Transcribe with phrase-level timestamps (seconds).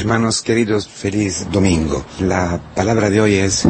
[0.00, 2.06] Hermanos queridos, feliz domingo.
[2.20, 3.68] La palabra de hoy es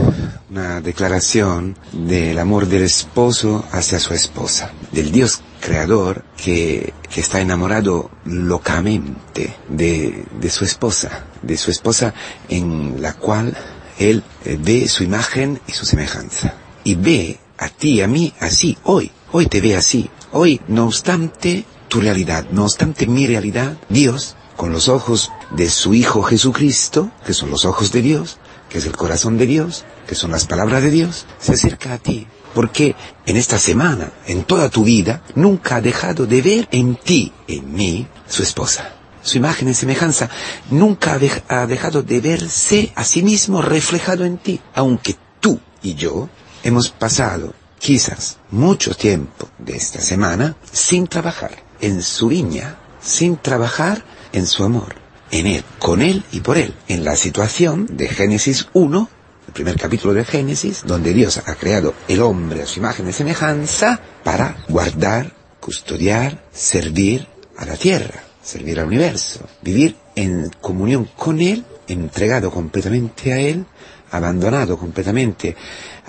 [0.49, 7.41] una declaración del amor del esposo hacia su esposa, del Dios creador que, que está
[7.41, 12.15] enamorado locamente de, de su esposa, de su esposa
[12.49, 13.57] en la cual
[13.99, 16.55] él eh, ve su imagen y su semejanza.
[16.85, 20.09] Y ve a ti y a mí así, hoy, hoy te ve así.
[20.31, 25.95] Hoy, no obstante tu realidad, no obstante mi realidad, Dios con los ojos de su
[25.95, 28.37] Hijo Jesucristo, que son los ojos de Dios,
[28.69, 31.99] que es el corazón de Dios, que son las palabras de Dios, se acerca a
[31.99, 32.27] ti.
[32.53, 37.33] Porque en esta semana, en toda tu vida, nunca ha dejado de ver en ti,
[37.49, 38.97] en mí, su esposa.
[39.23, 40.29] Su imagen y semejanza
[40.71, 46.29] nunca ha dejado de verse a sí mismo reflejado en ti, aunque tú y yo
[46.65, 54.05] hemos pasado quizás mucho tiempo de esta semana sin trabajar en su viña, sin trabajar
[54.33, 54.95] en su amor,
[55.31, 59.09] en Él, con Él y por Él, en la situación de Génesis 1,
[59.47, 63.13] el primer capítulo de Génesis, donde Dios ha creado el hombre a su imagen y
[63.13, 71.41] semejanza para guardar, custodiar, servir a la tierra, servir al universo, vivir en comunión con
[71.41, 73.67] Él, entregado completamente a Él,
[74.11, 75.57] abandonado completamente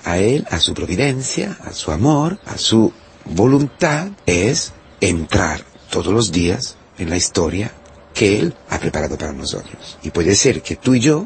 [0.04, 2.92] a Él, a su providencia, a su amor, a su
[3.26, 7.72] voluntad, es entrar todos los días en la historia
[8.22, 9.98] que Él ha preparado para nosotros.
[10.04, 11.26] Y puede ser que tú y yo,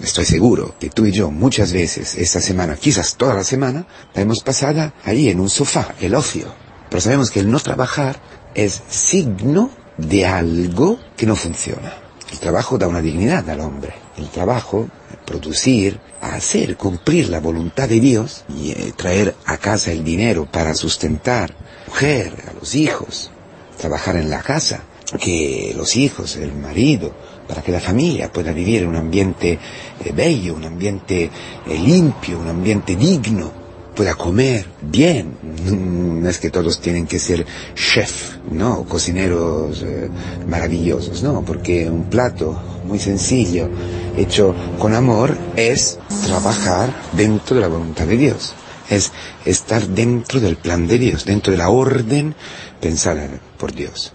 [0.00, 4.22] estoy seguro que tú y yo muchas veces esta semana, quizás toda la semana, la
[4.22, 6.52] hemos pasada ahí en un sofá, el ocio.
[6.90, 8.20] Pero sabemos que el no trabajar
[8.56, 11.94] es signo de algo que no funciona.
[12.32, 13.94] El trabajo da una dignidad al hombre.
[14.16, 14.88] El trabajo,
[15.24, 20.74] producir, hacer, cumplir la voluntad de Dios y eh, traer a casa el dinero para
[20.74, 23.30] sustentar a la mujer, a los hijos,
[23.78, 24.82] trabajar en la casa,
[25.18, 27.12] que los hijos, el marido,
[27.46, 29.58] para que la familia pueda vivir en un ambiente
[30.04, 33.52] eh, bello, un ambiente eh, limpio, un ambiente digno,
[33.94, 35.36] pueda comer bien.
[36.22, 38.84] No es que todos tienen que ser chef, ¿no?
[38.84, 40.08] Cocineros eh,
[40.46, 42.56] maravillosos, no, porque un plato
[42.86, 43.68] muy sencillo,
[44.16, 48.54] hecho con amor, es trabajar dentro de la voluntad de Dios.
[48.88, 49.10] Es
[49.44, 52.36] estar dentro del plan de Dios, dentro de la orden
[52.80, 53.28] pensada
[53.58, 54.12] por Dios.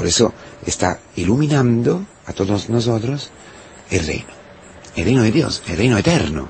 [0.00, 0.32] Por eso
[0.64, 3.28] está iluminando a todos nosotros
[3.90, 4.30] el reino.
[4.96, 6.48] El reino de Dios, el reino eterno,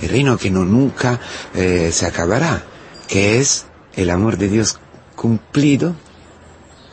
[0.00, 1.18] el reino que no nunca
[1.52, 2.62] eh, se acabará,
[3.08, 3.64] que es
[3.96, 4.78] el amor de Dios
[5.16, 5.96] cumplido,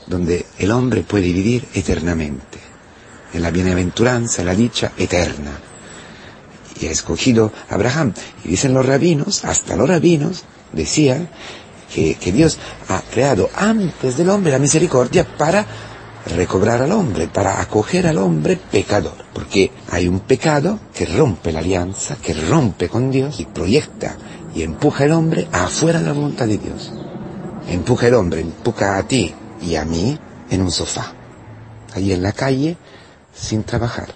[0.07, 2.57] donde el hombre puede vivir eternamente,
[3.31, 5.59] en la bienaventuranza, la dicha eterna.
[6.81, 8.15] Y ha escogido Abraham.
[8.43, 10.43] Y dicen los rabinos, hasta los rabinos,
[10.73, 11.29] decían
[11.93, 15.67] que, que Dios ha creado antes del hombre la misericordia para
[16.25, 19.25] recobrar al hombre, para acoger al hombre pecador.
[19.33, 24.17] Porque hay un pecado que rompe la alianza, que rompe con Dios y proyecta
[24.53, 26.91] y empuja al hombre afuera de la voluntad de Dios.
[27.67, 30.17] Empuja al hombre, empuja a ti y a mí
[30.49, 31.13] en un sofá,
[31.93, 32.77] allí en la calle,
[33.33, 34.15] sin trabajar,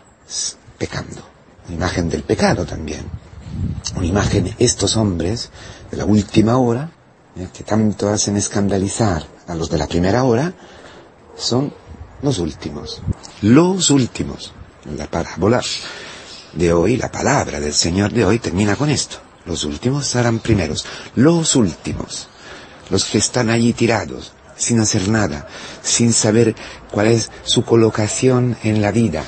[0.78, 1.22] pecando.
[1.68, 3.06] Una imagen del pecado también.
[3.96, 5.52] Una imagen de estos hombres
[5.92, 6.92] de la última hora,
[7.36, 10.54] eh, que tanto hacen escandalizar a los de la primera hora,
[11.36, 11.74] son
[12.22, 13.02] los últimos.
[13.42, 14.54] Los últimos.
[14.98, 15.62] La parábola
[16.54, 19.18] de hoy, la palabra del Señor de hoy termina con esto.
[19.46, 20.86] Los últimos serán primeros.
[21.16, 22.28] Los últimos.
[22.90, 25.48] Los que están allí tirados, sin hacer nada,
[25.82, 26.56] sin saber
[26.92, 29.24] cuál es su colocación en la vida.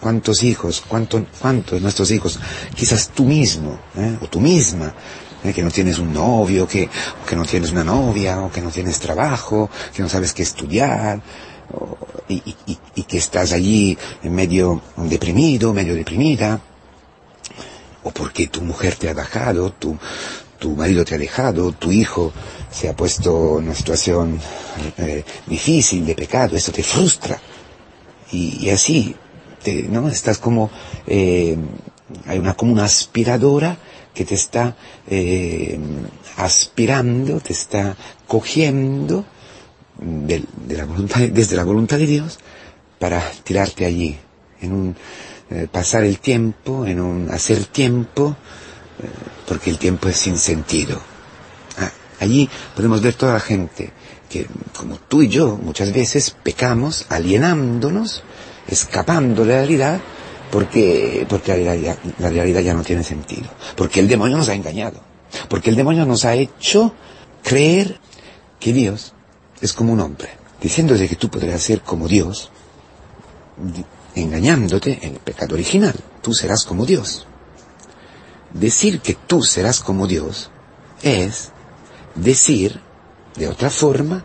[0.00, 0.82] ¿Cuántos hijos?
[0.88, 1.22] ¿Cuántos,
[1.70, 2.40] de nuestros hijos?
[2.74, 4.18] Quizás tú mismo, ¿eh?
[4.20, 4.92] o tú misma,
[5.44, 5.52] ¿eh?
[5.52, 6.88] que no tienes un novio, que,
[7.28, 11.22] que no tienes una novia, o que no tienes trabajo, que no sabes qué estudiar,
[12.28, 12.34] y,
[12.66, 16.60] y, y, que estás allí medio deprimido, medio deprimida,
[18.04, 19.96] o porque tu mujer te ha dejado, tu,
[20.58, 22.32] tu marido te ha dejado, tu hijo
[22.70, 24.38] se ha puesto en una situación
[24.98, 27.40] eh, difícil de pecado, esto te frustra.
[28.30, 29.14] Y, y así,
[29.62, 30.08] te, ¿no?
[30.08, 30.70] Estás como,
[31.06, 31.56] eh,
[32.26, 33.76] hay una, como una aspiradora
[34.14, 34.76] que te está
[35.08, 35.78] eh,
[36.36, 37.96] aspirando, te está
[38.26, 39.24] cogiendo,
[39.98, 42.38] de, de la voluntad, desde la voluntad de Dios
[42.98, 44.18] para tirarte allí,
[44.60, 44.96] en un
[45.50, 48.36] eh, pasar el tiempo, en un hacer tiempo,
[49.02, 49.08] eh,
[49.46, 50.98] porque el tiempo es sin sentido.
[51.78, 51.90] Ah,
[52.20, 53.92] allí podemos ver toda la gente
[54.30, 58.22] que, como tú y yo, muchas veces pecamos alienándonos,
[58.66, 60.00] escapando de la realidad,
[60.50, 63.50] porque, porque la realidad, la realidad ya no tiene sentido.
[63.76, 65.00] Porque el demonio nos ha engañado.
[65.48, 66.94] Porque el demonio nos ha hecho
[67.42, 67.98] creer
[68.58, 69.12] que Dios
[69.62, 70.28] es como un hombre,
[70.60, 72.50] diciéndote que tú podrías ser como Dios,
[74.14, 75.94] engañándote en el pecado original.
[76.20, 77.26] Tú serás como Dios.
[78.52, 80.50] Decir que tú serás como Dios
[81.02, 81.52] es
[82.14, 82.80] decir
[83.36, 84.24] de otra forma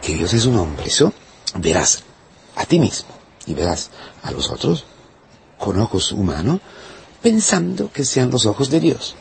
[0.00, 0.86] que Dios es un hombre.
[0.86, 1.12] Eso
[1.56, 2.04] verás
[2.56, 3.10] a ti mismo
[3.46, 3.90] y verás
[4.22, 4.86] a los otros
[5.58, 6.60] con ojos humanos
[7.20, 9.16] pensando que sean los ojos de Dios.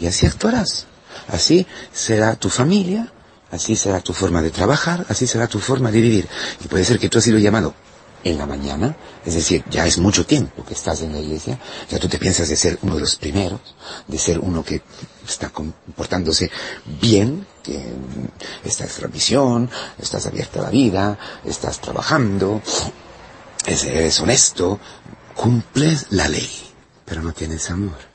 [0.00, 0.86] Y así actuarás.
[1.28, 3.12] Así será tu familia,
[3.50, 6.28] así será tu forma de trabajar, así será tu forma de vivir.
[6.64, 7.74] Y puede ser que tú has sido llamado
[8.22, 11.58] en la mañana, es decir, ya es mucho tiempo que estás en la iglesia,
[11.88, 13.60] ya tú te piensas de ser uno de los primeros,
[14.06, 14.82] de ser uno que
[15.26, 16.50] está comportándose
[17.00, 17.82] bien, que
[18.64, 22.60] estás en misión, estás abierta a la vida, estás trabajando,
[23.66, 24.78] eres honesto,
[25.34, 26.50] cumples la ley,
[27.06, 28.10] pero no tienes amor.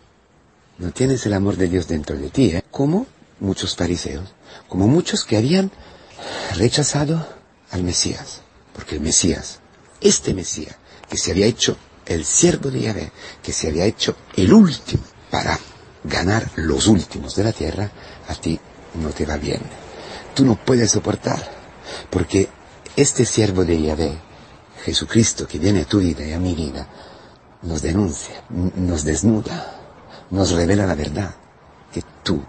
[0.78, 2.64] No tienes el amor de Dios dentro de ti, ¿eh?
[2.70, 3.08] Como
[3.40, 4.34] muchos fariseos,
[4.68, 5.72] como muchos que habían
[6.56, 7.28] rechazado
[7.72, 8.42] al Mesías,
[8.74, 9.60] porque el Mesías
[10.02, 10.76] este Mesías,
[11.10, 13.12] que se había hecho el siervo de Yahvé,
[13.42, 15.58] que se había hecho el último para
[16.04, 17.90] ganar los últimos de la tierra,
[18.28, 18.60] a ti
[18.96, 19.62] no te va bien.
[20.36, 21.42] Tú no puedes soportar,
[22.10, 22.50] porque
[22.96, 24.18] este siervo de Yahvé,
[24.84, 26.88] Jesucristo que viene a tu vida y a mi vida,
[27.64, 29.80] nos denuncia, nos desnuda,
[30.30, 31.34] nos revela la verdad,
[31.92, 32.44] que tú,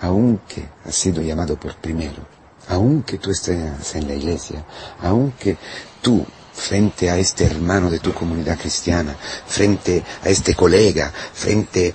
[0.00, 2.26] aunque has sido llamado por primero,
[2.68, 4.64] aunque tú estés en la iglesia,
[5.00, 5.56] aunque
[6.00, 11.94] tú frente a este hermano de tu comunidad cristiana, frente a este colega, frente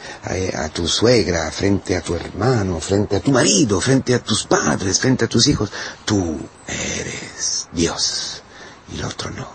[0.54, 5.00] a, tu suegra, frente a tu hermano, frente a tu marido, frente a tus padres,
[5.00, 5.72] frente a tus hijos.
[6.04, 6.38] Tú
[6.68, 8.44] eres Dios
[8.92, 9.48] y el otro no.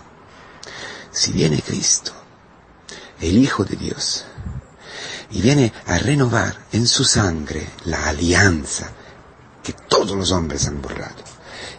[1.11, 2.11] Si viene Cristo,
[3.21, 4.25] el Hijo de Dios,
[5.31, 8.89] y viene a renovar en su sangre la alianza
[9.63, 11.23] que todos los hombres han borrado,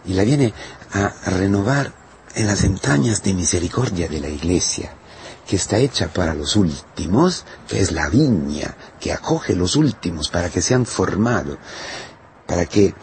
[0.05, 0.53] y la viene
[0.93, 1.93] a renovar
[2.35, 4.91] en las entrañas de misericordia de la Iglesia,
[5.47, 10.49] que está hecha para los últimos, que es la viña, que acoge los últimos para
[10.49, 11.57] que sean formados,
[12.45, 12.93] para que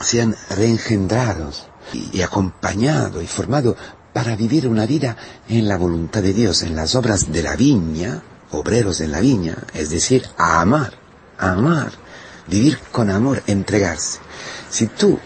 [0.00, 3.76] sean reengendrados y, acompañados y formados
[4.12, 5.16] para vivir una vida
[5.48, 9.56] en la voluntad de Dios, en las obras de la viña, obreros en la viña,
[9.74, 10.92] es decir, a amar,
[11.38, 11.92] amar,
[12.46, 14.18] vivir con amor, entregarse.
[14.68, 15.18] Si tú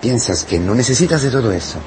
[0.00, 1.78] piensas que no necesitas de todo eso,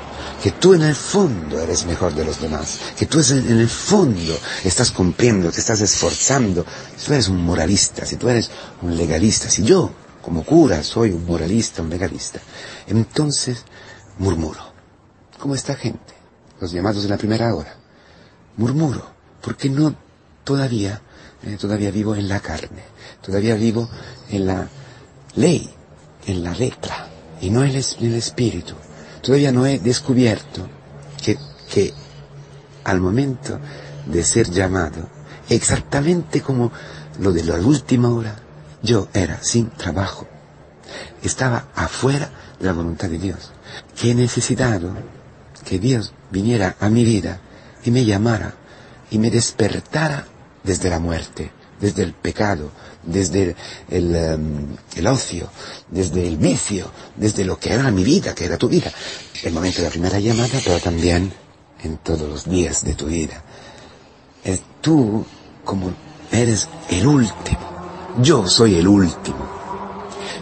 [0.42, 4.38] que tú en el fondo eres mejor de los demás, que tú en el fondo
[4.64, 6.66] estás cumpliendo, te estás esforzando,
[6.98, 8.50] si tú eres un moralista, si tú eres
[8.82, 9.92] un legalista, si yo
[10.22, 12.40] como cura soy un moralista, un legalista,
[12.88, 13.64] entonces
[14.18, 14.62] murmuro,
[15.40, 16.14] como esta gente,
[16.60, 17.76] los llamados de la primera hora,
[18.58, 19.04] murmuro,
[19.42, 19.96] porque no
[20.44, 21.02] todavía,
[21.44, 22.84] eh, todavía vivo en la carne,
[23.22, 23.90] todavía vivo
[24.30, 24.68] en la
[25.36, 25.70] ley,
[26.26, 27.08] en la letra,
[27.42, 28.76] y no en el espíritu.
[29.22, 30.68] Todavía no he descubierto
[31.24, 31.38] que,
[31.72, 31.94] que
[32.84, 33.60] al momento
[34.06, 35.08] de ser llamado,
[35.50, 36.72] exactamente como
[37.20, 38.36] lo de la última hora,
[38.82, 40.28] yo era sin trabajo.
[41.24, 42.30] Estaba afuera
[42.60, 43.52] de la voluntad de Dios.
[43.96, 44.92] Que he necesitado
[45.66, 47.40] que Dios viniera a mi vida
[47.84, 48.56] y me llamara
[49.12, 50.26] y me despertara
[50.64, 52.72] desde la muerte, desde el pecado,
[53.04, 53.56] desde
[53.90, 55.50] em, el, ocio,
[55.90, 58.92] desde el vicio, desde lo que era mi vida, que era tu vida.
[59.44, 61.32] El momento de la primera llamada, pero también
[61.84, 63.44] en todos los días de tu vida.
[64.44, 65.26] Es tú
[65.64, 65.94] como
[66.32, 67.72] eres el último.
[68.22, 69.50] Yo soy el último.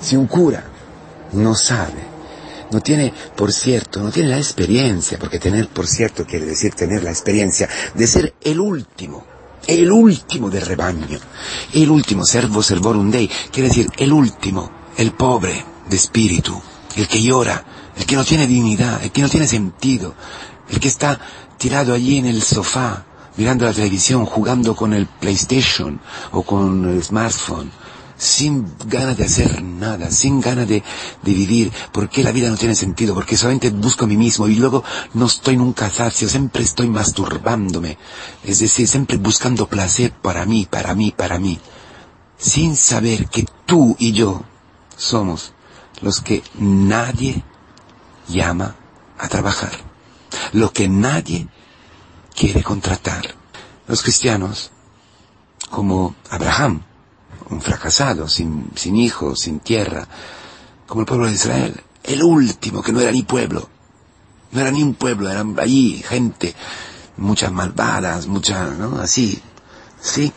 [0.02, 0.64] Si un cura
[1.34, 2.10] no sabe,
[2.72, 7.04] no tiene, por cierto, no tiene la experiencia, porque tener, por cierto, quiere decir tener
[7.04, 9.26] la experiencia de ser el último
[9.68, 11.20] el último del rebaño,
[11.74, 16.60] el último, servo servorum dei, quiere decir el último, el pobre de espíritu,
[16.96, 17.64] el que llora,
[17.96, 20.16] el que no tiene dignidad, el que no tiene sentido,
[20.70, 21.20] el que está
[21.58, 23.06] tirado allí en el sofá,
[23.38, 26.00] mirando la televisión, jugando con el PlayStation
[26.32, 27.72] o con el smartphone,
[28.20, 30.84] sin ganas de hacer nada, sin ganas de,
[31.24, 34.56] de vivir, porque la vida no tiene sentido, porque solamente busco a mí mismo y
[34.56, 34.84] luego
[35.14, 37.98] no estoy nunca sacio, siempre estoy masturbándome,
[38.44, 41.60] es decir, siempre buscando placer para mí, para mí, para mí,
[42.38, 44.44] sin saber que tú y yo
[44.98, 45.54] somos
[46.02, 47.42] los que nadie
[48.28, 48.76] llama
[49.18, 49.72] a trabajar,
[50.52, 51.48] lo que nadie
[52.36, 53.36] quiere contratar.
[53.88, 54.72] Los cristianos,
[55.70, 56.84] como Abraham,
[57.50, 60.08] un fracasado, sin, sin hijos, sin tierra,
[60.88, 63.70] como el pueblo de Israel, el último, que no era ni pueblo,
[64.52, 66.56] no era ni un pueblo, eran allí gente,
[67.18, 69.00] muchas malvadas, muchas, ¿no?
[69.00, 69.42] Así,
[70.02, 70.32] sí,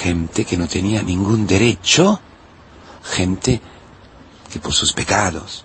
[0.00, 2.20] gente que no tenía ningún derecho,
[3.02, 3.60] gente
[4.52, 5.64] que por sus pecados,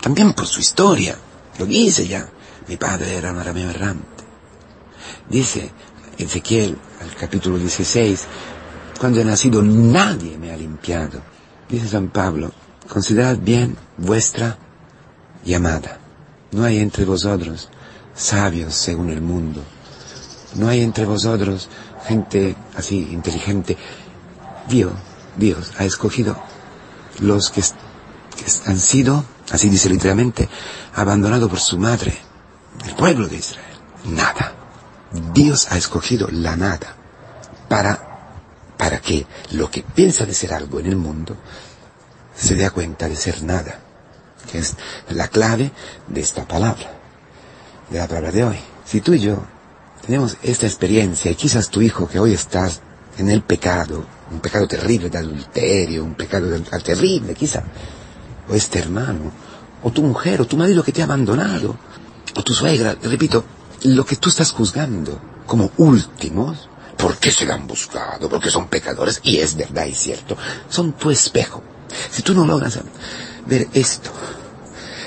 [0.00, 1.16] también por su historia,
[1.58, 2.28] lo dice ya,
[2.68, 4.16] mi padre era un arameo errante,
[5.28, 5.70] Dice
[6.18, 8.26] Ezequiel, al capítulo 16,
[8.98, 11.20] cuando he nacido nadie me ha limpiado.
[11.68, 12.52] Dice San Pablo,
[12.88, 14.58] considerad bien vuestra
[15.44, 15.98] llamada.
[16.52, 17.68] No hay entre vosotros
[18.14, 19.62] sabios según el mundo.
[20.54, 21.68] No hay entre vosotros
[22.06, 23.76] gente así inteligente.
[24.68, 24.92] Dios,
[25.36, 26.36] Dios ha escogido
[27.20, 27.62] los que,
[28.66, 30.48] han sido, así dice literalmente,
[30.94, 32.16] abandonados por su madre,
[32.84, 33.76] el pueblo de Israel.
[34.06, 34.52] Nada.
[35.32, 36.96] Dios ha escogido la nada
[37.68, 38.05] para,
[38.76, 41.36] para que lo que piensa de ser algo en el mundo
[42.36, 43.78] se dé cuenta de ser nada,
[44.50, 44.76] que es
[45.10, 45.72] la clave
[46.08, 46.92] de esta palabra,
[47.90, 48.58] de la palabra de hoy.
[48.84, 49.42] Si tú y yo
[50.04, 52.80] tenemos esta experiencia y quizás tu hijo que hoy estás
[53.18, 57.62] en el pecado, un pecado terrible de adulterio, un pecado terrible quizá,
[58.48, 59.32] o este hermano,
[59.82, 61.76] o tu mujer, o tu marido que te ha abandonado,
[62.34, 63.44] o tu suegra, repito,
[63.84, 69.38] lo que tú estás juzgando como últimos, porque se han buscado, porque son pecadores, y
[69.38, 70.36] es verdad y cierto,
[70.68, 71.62] son tu espejo.
[72.10, 72.80] Si tú no logras
[73.46, 74.10] ver esto,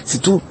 [0.03, 0.41] si tú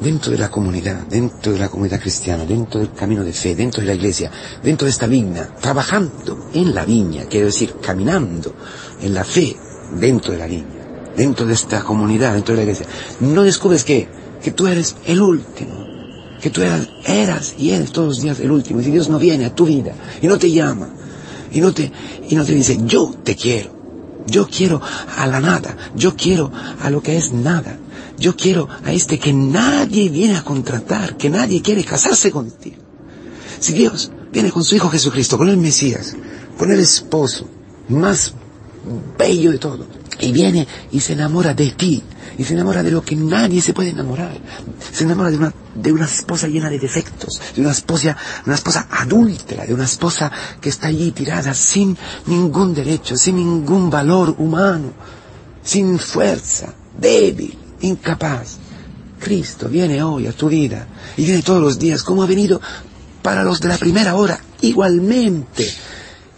[0.00, 3.80] dentro de la comunidad, dentro de la comunidad cristiana, dentro del camino de fe, dentro
[3.80, 4.30] de la iglesia,
[4.62, 8.54] dentro de esta viña, trabajando en la viña, quiero decir, caminando
[9.00, 9.56] en la fe
[9.92, 12.86] dentro de la viña, dentro de esta comunidad, dentro de la iglesia,
[13.20, 14.08] no descubres que,
[14.42, 15.85] que tú eres el último,
[16.40, 19.18] que tú eras, eras y eres todos los días el último, y si Dios no
[19.18, 20.90] viene a tu vida y no te llama,
[21.52, 21.90] y no te,
[22.28, 23.70] y no te dice, yo te quiero,
[24.26, 24.80] yo quiero
[25.16, 26.50] a la nada, yo quiero
[26.80, 27.78] a lo que es nada,
[28.18, 32.76] yo quiero a este que nadie viene a contratar, que nadie quiere casarse contigo.
[33.58, 36.14] Si Dios viene con su Hijo Jesucristo, con el Mesías,
[36.58, 37.48] con el esposo
[37.88, 38.34] más
[39.18, 39.86] bello de todo,
[40.20, 42.02] y viene y se enamora de ti,
[42.38, 44.38] y se enamora de lo que nadie se puede enamorar.
[44.92, 48.86] Se enamora de una, de una esposa llena de defectos, de una esposa, una esposa
[48.90, 54.92] adúltera, de una esposa que está allí tirada sin ningún derecho, sin ningún valor humano,
[55.62, 58.58] sin fuerza, débil incapaz.
[59.18, 62.60] Cristo viene hoy a tu vida y viene todos los días como ha venido
[63.22, 65.68] para los de la primera hora igualmente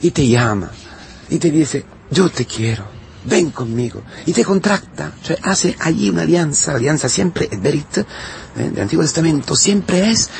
[0.00, 0.70] y te llama
[1.28, 2.97] y te dice yo te quiero
[3.28, 8.04] ven conmigo y te contracta hace allí una alianza la alianza siempre el verit ¿eh?
[8.56, 10.30] del Antiguo Testamento siempre es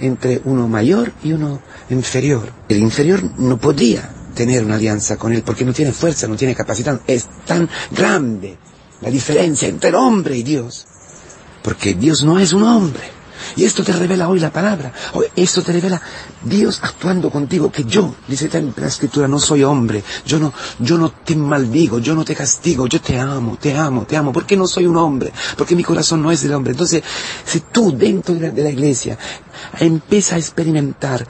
[0.00, 5.42] entre uno mayor y uno inferior el inferior no podría tener una alianza con él
[5.42, 8.58] porque no tiene fuerza no tiene capacidad es tan grande
[9.04, 10.86] la diferencia entre el hombre y Dios.
[11.62, 13.02] Porque Dios no es un hombre.
[13.56, 14.92] Y esto te revela hoy la palabra.
[15.12, 16.00] Hoy esto te revela
[16.42, 20.02] Dios actuando contigo, que yo, dice en la escritura, no soy hombre.
[20.26, 24.04] Yo no, yo no te maldigo, yo no te castigo, yo te amo, te amo,
[24.04, 24.32] te amo.
[24.32, 26.72] Porque no soy un hombre, porque mi corazón no es del hombre.
[26.72, 27.02] Entonces,
[27.44, 29.18] si tú dentro de la, de la iglesia
[29.78, 31.26] empiezas a experimentar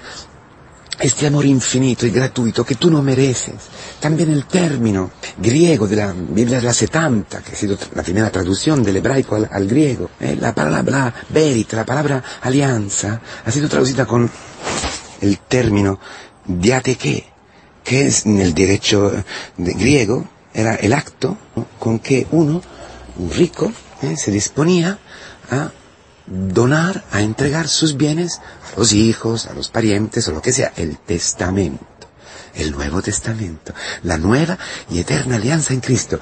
[0.98, 3.54] este amor infinito y gratuito que tú no mereces.
[4.00, 8.30] También el término griego de la Biblia de la 70, que ha sido la primera
[8.30, 14.06] traducción del hebraico al, griego, eh, la palabra berit, la palabra alianza, ha sido traducida
[14.06, 14.30] con
[15.20, 15.98] el término
[16.46, 17.24] diateke,
[17.82, 19.12] que es en el derecho
[19.56, 21.36] griego, era el acto
[21.78, 22.62] con que uno,
[23.18, 23.72] un rico,
[24.02, 24.98] eh, se disponía
[25.50, 25.70] a
[26.26, 28.40] donar, a entregar sus bienes
[28.76, 31.84] los hijos, a los parientes o lo que sea, el testamento,
[32.54, 34.58] el Nuevo Testamento, la nueva
[34.90, 36.20] y eterna alianza en Cristo.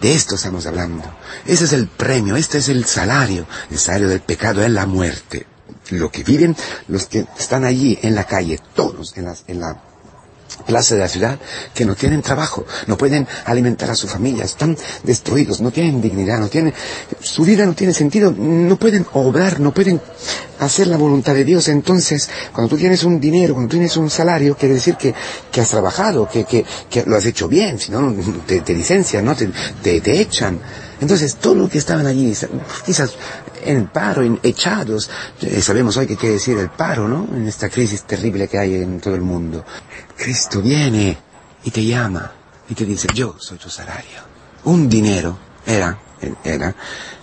[0.00, 1.04] De esto estamos hablando.
[1.46, 3.46] Ese es el premio, este es el salario.
[3.70, 5.46] El salario del pecado es la muerte.
[5.90, 6.56] Lo que viven
[6.88, 9.80] los que están allí en la calle, todos en, las, en la
[10.62, 11.38] plaza de la ciudad
[11.74, 16.38] que no tienen trabajo, no pueden alimentar a su familia, están destruidos, no tienen dignidad,
[16.38, 16.74] no tienen,
[17.20, 20.00] su vida no tiene sentido, no pueden obrar, no pueden
[20.58, 21.68] hacer la voluntad de Dios.
[21.68, 25.14] Entonces, cuando tú tienes un dinero, cuando tú tienes un salario, quiere decir que,
[25.50, 28.14] que has trabajado, que, que, que, lo has hecho bien, si no,
[28.46, 29.34] te, te licencian, ¿no?
[29.34, 29.50] Te,
[29.82, 30.58] te, te echan.
[31.00, 32.32] Entonces, todos los que estaban allí,
[32.86, 33.14] quizás
[33.64, 37.26] en paro, en echados, eh, sabemos hoy qué quiere decir el paro, ¿no?
[37.34, 39.64] En esta crisis terrible que hay en todo el mundo.
[40.16, 41.16] Cristo viene
[41.64, 42.32] y te llama
[42.68, 44.32] y te dice, yo soy tu salario.
[44.64, 45.98] Un dinero era,
[46.44, 46.74] era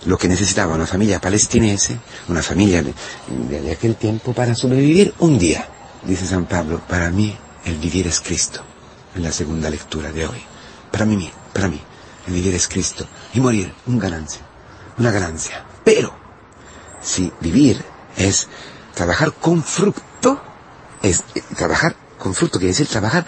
[0.06, 2.92] lo que necesitaba una familia palestinese, una familia de,
[3.60, 5.68] de aquel tiempo para sobrevivir un día.
[6.04, 8.62] Dice San Pablo, para mí el vivir es Cristo,
[9.14, 10.42] en la segunda lectura de hoy.
[10.90, 11.80] Para mí, para mí,
[12.26, 14.42] el vivir es Cristo y morir, un ganancia,
[14.98, 15.64] una ganancia.
[15.84, 16.19] Pero,
[17.02, 17.82] si vivir
[18.16, 18.48] es
[18.94, 20.40] trabajar con fruto,
[21.02, 21.22] es
[21.56, 23.26] trabajar con fruto, quiere decir trabajar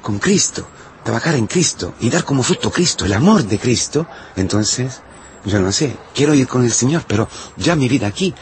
[0.00, 0.66] con Cristo,
[1.04, 4.06] trabajar en Cristo y dar como fruto Cristo, el amor de Cristo,
[4.36, 5.00] entonces,
[5.44, 8.34] yo no sé, quiero ir con el Señor, pero ya mi vida aquí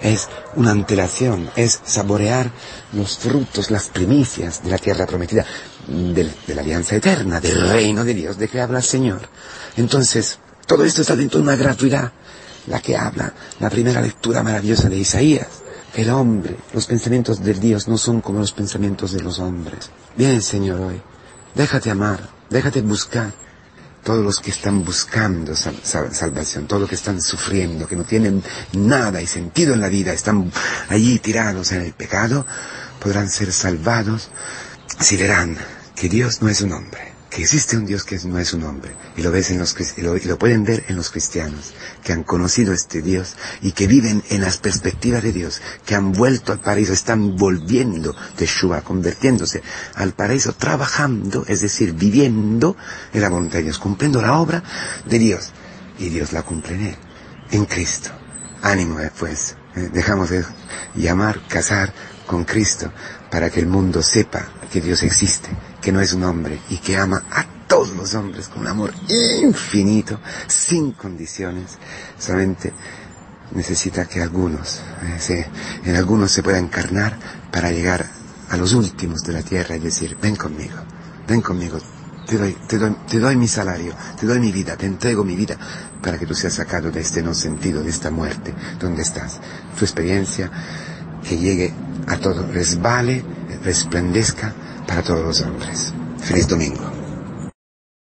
[0.00, 2.50] es una antelación, es saborear
[2.92, 5.44] los frutos, las primicias de la tierra prometida,
[5.86, 9.28] de, la alianza eterna, del reino de Dios, de que habla el Señor.
[9.76, 12.12] Entonces, todo esto está dentro de una gratuidad,
[12.68, 15.48] la que habla la primera lectura maravillosa de Isaías.
[15.94, 19.90] El hombre, los pensamientos de Dios no son como los pensamientos de los hombres.
[20.16, 21.00] Bien, Señor, hoy,
[21.54, 22.20] déjate amar,
[22.50, 23.32] déjate buscar,
[24.08, 29.20] todos los que están buscando salvación, todos los que están sufriendo, que no tienen nada
[29.20, 30.50] y sentido en la vida, están
[30.88, 32.46] allí tirados en el pecado,
[33.00, 34.30] podrán ser salvados
[34.98, 35.58] si verán
[35.94, 38.94] que Dios no es un hombre, que existe un Dios que no es un hombre,
[39.16, 42.72] y lo, ves en los, y lo, pueden ver en los cristianos, que han conocido
[42.72, 46.92] este Dios y que viven en las perspectivas de Dios, que han vuelto al paraíso,
[46.92, 49.62] están volviendo de Shua, convirtiéndose
[49.94, 52.76] al paraíso, trabajando, es decir, viviendo
[53.12, 54.62] en la voluntad de Dios, cumpliendo la obra
[55.04, 55.50] de Dios,
[55.98, 56.96] y Dios la cumple en él,
[57.50, 58.10] en Cristo.
[58.62, 59.56] Ánimo, pues,
[59.92, 60.44] dejamos de
[60.94, 61.92] llamar, casar
[62.26, 62.90] con Cristo,
[63.30, 66.96] para que el mundo sepa que Dios existe, que no es un hombre y que
[66.96, 68.92] ama a todos los hombres con un amor
[69.42, 71.78] infinito, sin condiciones,
[72.18, 72.72] solamente
[73.52, 74.80] necesita que algunos,
[75.28, 75.46] eh,
[75.84, 77.18] en algunos se pueda encarnar
[77.52, 78.06] para llegar
[78.50, 80.76] a los últimos de la tierra y decir, ven conmigo,
[81.26, 81.78] ven conmigo,
[82.26, 85.36] te doy, te doy, te doy mi salario, te doy mi vida, te entrego mi
[85.36, 85.56] vida
[86.02, 89.40] para que tú seas sacado de este no sentido, de esta muerte, donde estás.
[89.78, 90.50] Tu experiencia
[91.26, 91.72] que llegue
[92.06, 93.24] a todo, resbale,
[93.62, 94.52] resplandezca
[94.88, 95.92] para todos los hombres.
[96.18, 96.97] Feliz domingo.